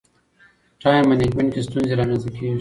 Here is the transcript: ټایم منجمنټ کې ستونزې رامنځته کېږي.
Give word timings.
ټایم 0.81 1.03
منجمنټ 1.09 1.49
کې 1.53 1.61
ستونزې 1.67 1.93
رامنځته 1.99 2.29
کېږي. 2.37 2.59